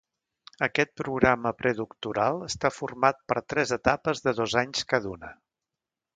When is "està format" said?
2.47-3.21